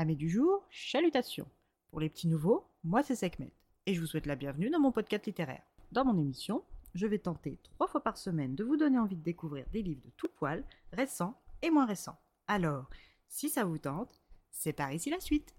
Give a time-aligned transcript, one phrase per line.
[0.00, 1.46] Amis du jour, chalutations.
[1.90, 3.52] Pour les petits nouveaux, moi c'est Sekhmet
[3.84, 5.60] et je vous souhaite la bienvenue dans mon podcast littéraire.
[5.92, 9.22] Dans mon émission, je vais tenter trois fois par semaine de vous donner envie de
[9.22, 12.18] découvrir des livres de tout poil, récents et moins récents.
[12.46, 12.88] Alors,
[13.28, 15.54] si ça vous tente, c'est par ici la suite.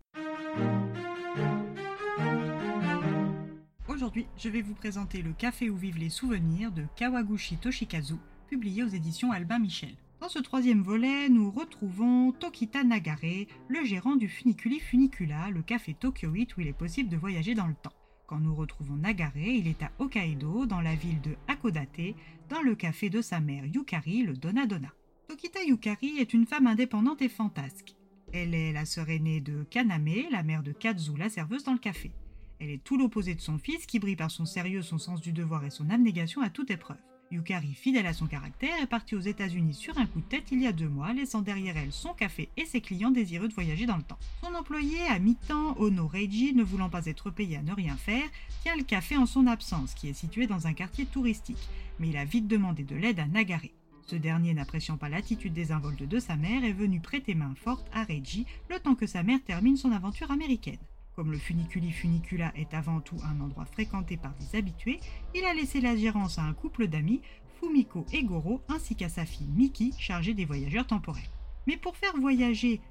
[3.87, 8.15] Aujourd'hui, je vais vous présenter Le café où vivent les souvenirs de Kawaguchi Toshikazu,
[8.47, 9.93] publié aux éditions Albin Michel.
[10.21, 15.95] Dans ce troisième volet, nous retrouvons Tokita Nagare, le gérant du Funiculi Funicula, le café
[15.95, 17.91] Tokyoite où il est possible de voyager dans le temps.
[18.27, 22.15] Quand nous retrouvons Nagare, il est à Hokkaido, dans la ville de Hakodate,
[22.49, 24.89] dans le café de sa mère Yukari, le Donadona.
[25.27, 27.95] Tokita Yukari est une femme indépendante et fantasque.
[28.31, 31.79] Elle est la sœur aînée de Kaname, la mère de Kazu, la serveuse dans le
[31.79, 32.11] café.
[32.59, 35.33] Elle est tout l'opposé de son fils qui brille par son sérieux, son sens du
[35.33, 36.99] devoir et son abnégation à toute épreuve.
[37.31, 40.61] Yukari, fidèle à son caractère, est partie aux États-Unis sur un coup de tête il
[40.61, 43.85] y a deux mois, laissant derrière elle son café et ses clients désireux de voyager
[43.85, 44.19] dans le temps.
[44.43, 48.27] Son employé à mi-temps, Ono Reiji, ne voulant pas être payé à ne rien faire,
[48.63, 52.17] tient le café en son absence, qui est situé dans un quartier touristique, mais il
[52.17, 53.61] a vite demandé de l'aide à Nagare.
[54.07, 58.03] Ce dernier, n'appréciant pas l'attitude désinvolte de sa mère, est venu prêter main forte à
[58.03, 60.79] Reiji le temps que sa mère termine son aventure américaine.
[61.21, 64.99] Comme le funiculi funicula est avant tout un endroit fréquenté par des habitués,
[65.35, 67.21] il a laissé la gérance à un couple d'amis,
[67.59, 71.29] Fumiko et Goro, ainsi qu'à sa fille Miki, chargée des voyageurs temporaires.
[71.67, 72.81] Mais pour faire voyager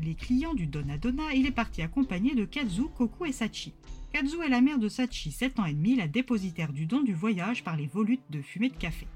[0.00, 3.74] les clients du Donadona, il est parti accompagné de Kazu, Koku et Sachi.
[4.14, 7.12] Kazu est la mère de Sachi, 7 ans et demi, la dépositaire du don du
[7.12, 9.06] voyage par les volutes de fumée de café.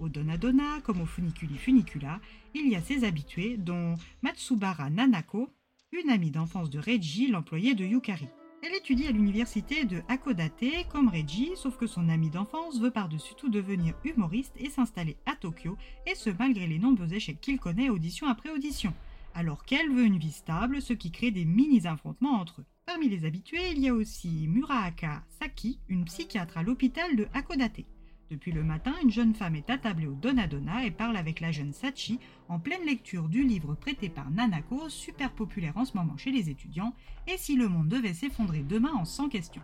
[0.00, 2.18] Au Donadona, comme au Funiculi Funicula,
[2.52, 5.50] il y a ses habitués, dont Matsubara Nanako,
[5.92, 8.28] une amie d'enfance de Reiji, l'employé de Yukari.
[8.62, 13.34] Elle étudie à l'université de Hakodate comme Reiji, sauf que son amie d'enfance veut par-dessus
[13.36, 17.88] tout devenir humoriste et s'installer à Tokyo, et ce malgré les nombreux échecs qu'il connaît
[17.88, 18.92] audition après audition,
[19.34, 22.66] alors qu'elle veut une vie stable, ce qui crée des mini-affrontements entre eux.
[22.84, 27.84] Parmi les habitués, il y a aussi Murahaka Saki, une psychiatre à l'hôpital de Hakodate.
[28.30, 31.72] Depuis le matin, une jeune femme est attablée au Donadona et parle avec la jeune
[31.72, 32.20] Sachi
[32.50, 36.50] en pleine lecture du livre prêté par Nanako, super populaire en ce moment chez les
[36.50, 36.94] étudiants,
[37.26, 39.62] et si le monde devait s'effondrer demain en 100 questions.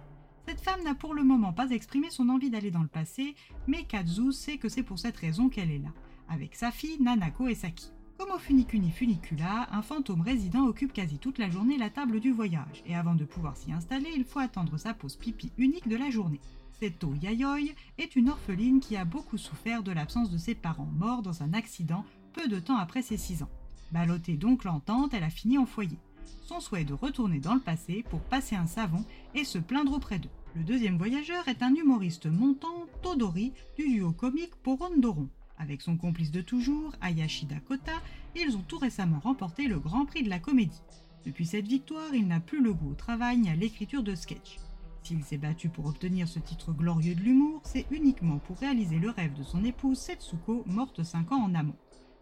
[0.49, 3.34] Cette femme n'a pour le moment pas exprimé son envie d'aller dans le passé,
[3.66, 5.93] mais Kazu sait que c'est pour cette raison qu'elle est là,
[6.31, 7.93] avec sa fille Nanako et Saki.
[8.19, 12.31] Comme au Funicuni Funicula, un fantôme résident occupe quasi toute la journée la table du
[12.31, 15.97] voyage, et avant de pouvoir s'y installer, il faut attendre sa pause pipi unique de
[15.97, 16.41] la journée.
[16.81, 21.23] Seto Yayoi est une orpheline qui a beaucoup souffert de l'absence de ses parents morts
[21.23, 23.51] dans un accident peu de temps après ses 6 ans.
[23.93, 25.99] Ballottée donc l'entente, elle a fini en foyer.
[26.43, 29.05] Son souhait est de retourner dans le passé pour passer un savon
[29.35, 30.31] et se plaindre auprès d'eux.
[30.57, 35.29] Le deuxième voyageur est un humoriste montant, Todori, du duo comique Porondoron.
[35.59, 38.03] Avec son complice de toujours, Ayashi Dakota,
[38.35, 40.83] ils ont tout récemment remporté le Grand Prix de la comédie.
[41.25, 44.59] Depuis cette victoire, il n'a plus le goût au travail ni à l'écriture de sketch.
[45.04, 49.10] S'il s'est battu pour obtenir ce titre glorieux de l'humour, c'est uniquement pour réaliser le
[49.10, 51.76] rêve de son épouse Setsuko, morte 5 ans en amont.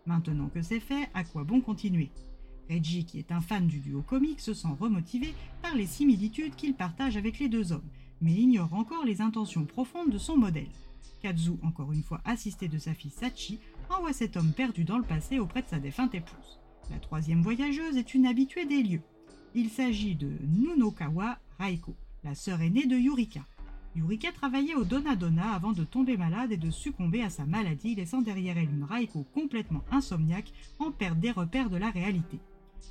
[0.04, 2.10] Maintenant que c'est fait, à quoi bon continuer?
[2.68, 5.32] Reggie, qui est un fan du duo comique, se sent remotivé
[5.62, 7.88] par les similitudes qu'il partage avec les deux hommes,
[8.20, 10.66] mais ignore encore les intentions profondes de son modèle.
[11.20, 13.60] Kazu, encore une fois assisté de sa fille Sachi,
[13.90, 16.58] envoie cet homme perdu dans le passé auprès de sa défunte épouse.
[16.90, 19.02] La troisième voyageuse est une habituée des lieux.
[19.54, 21.94] Il s'agit de Nunokawa Raiko
[22.24, 23.40] la sœur aînée de Yurika.
[23.96, 28.22] Yurika travaillait au Donadona avant de tomber malade et de succomber à sa maladie, laissant
[28.22, 32.38] derrière elle une Raiko complètement insomniaque, en perte des repères de la réalité.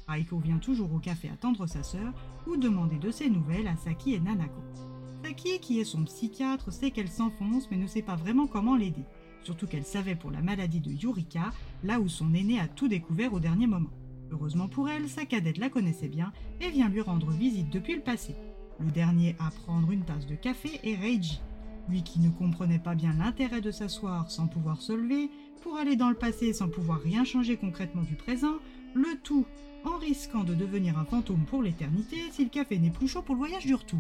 [0.07, 2.13] Raiko vient toujours au café attendre sa sœur
[2.45, 4.61] ou demander de ses nouvelles à Saki et Nanako.
[5.23, 9.05] Saki, qui est son psychiatre, sait qu'elle s'enfonce mais ne sait pas vraiment comment l'aider,
[9.43, 11.53] surtout qu'elle savait pour la maladie de Yurika,
[11.83, 13.91] là où son aîné a tout découvert au dernier moment.
[14.31, 18.01] Heureusement pour elle, sa cadette la connaissait bien et vient lui rendre visite depuis le
[18.01, 18.35] passé.
[18.83, 21.39] Le dernier à prendre une tasse de café est Reiji.
[21.87, 25.29] Lui qui ne comprenait pas bien l'intérêt de s'asseoir sans pouvoir se lever,
[25.61, 28.55] pour aller dans le passé sans pouvoir rien changer concrètement du présent,
[28.95, 29.45] le tout
[29.85, 33.35] en risquant de devenir un fantôme pour l'éternité si le café n'est plus chaud pour
[33.35, 33.99] le voyage du retour.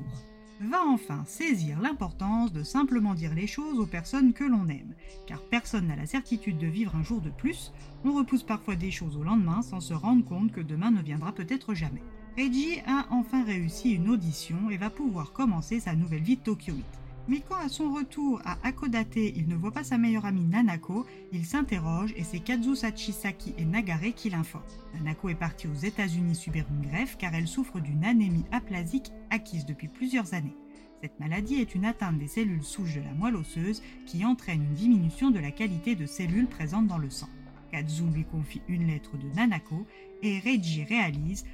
[0.61, 4.93] Va enfin saisir l'importance de simplement dire les choses aux personnes que l'on aime,
[5.27, 7.71] car personne n'a la certitude de vivre un jour de plus,
[8.03, 11.31] on repousse parfois des choses au lendemain sans se rendre compte que demain ne viendra
[11.33, 12.03] peut-être jamais.
[12.37, 16.85] Reggie a enfin réussi une audition et va pouvoir commencer sa nouvelle vie tokyoïte.
[17.27, 21.05] Mais quand à son retour à Hakodate, il ne voit pas sa meilleure amie Nanako,
[21.33, 24.63] il s'interroge et c'est Kazu Sachisaki et Nagare qui l'informent.
[24.93, 29.65] Nanako est partie aux États-Unis subir une greffe car elle souffre d'une anémie aplasique acquise
[29.65, 30.55] depuis plusieurs années.
[31.01, 34.75] Cette maladie est une atteinte des cellules souches de la moelle osseuse qui entraîne une
[34.75, 37.29] diminution de la qualité de cellules présentes dans le sang.
[37.71, 39.85] Kazu lui confie une lettre de Nanako
[40.23, 41.45] et Reiji réalise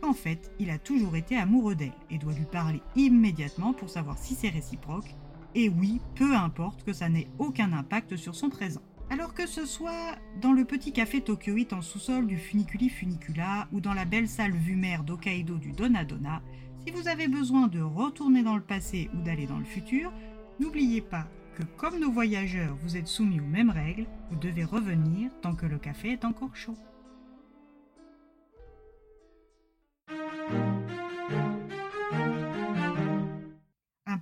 [0.00, 4.18] qu'en fait, il a toujours été amoureux d'elle et doit lui parler immédiatement pour savoir
[4.18, 5.14] si c'est réciproque.
[5.54, 8.82] Et oui, peu importe que ça n'ait aucun impact sur son présent.
[9.10, 13.80] Alors que ce soit dans le petit café Tokyoite en sous-sol du Funiculi Funicula ou
[13.80, 16.42] dans la belle salle vue d'Hokkaido du Donadona,
[16.84, 20.12] si vous avez besoin de retourner dans le passé ou d'aller dans le futur,
[20.58, 25.30] n'oubliez pas que comme nos voyageurs, vous êtes soumis aux mêmes règles, vous devez revenir
[25.40, 26.76] tant que le café est encore chaud.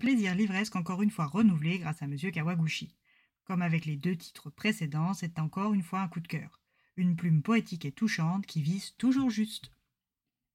[0.02, 2.96] Plaisir livresque encore une fois renouvelé grâce à Monsieur Kawaguchi.
[3.44, 6.60] Comme avec les deux titres précédents, c'est encore une fois un coup de cœur.
[6.96, 9.70] Une plume poétique et touchante qui vise toujours juste.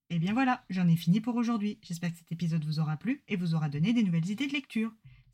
[0.10, 1.80] Et bien voilà, j'en ai fini pour aujourd'hui.
[1.82, 4.52] J'espère que cet épisode vous aura plu et vous aura donné des nouvelles idées de
[4.52, 4.92] lecture.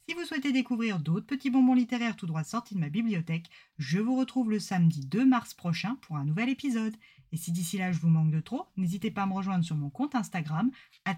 [0.07, 3.49] Si vous souhaitez découvrir d'autres petits bonbons littéraires tout droit sortis de ma bibliothèque,
[3.79, 6.95] je vous retrouve le samedi 2 mars prochain pour un nouvel épisode.
[7.31, 9.75] Et si d'ici là je vous manque de trop, n'hésitez pas à me rejoindre sur
[9.75, 10.69] mon compte Instagram,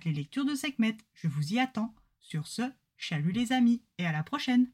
[0.05, 0.95] les lectures de Sekhmet.
[1.13, 1.93] Je vous y attends.
[2.27, 2.63] Sur ce,
[2.97, 4.67] chalut les amis et à la prochaine!